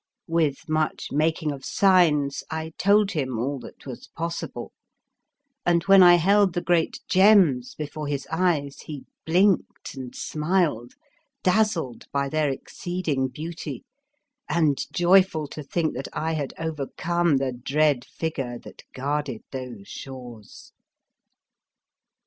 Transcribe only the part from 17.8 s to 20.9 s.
figure that guarded those shores.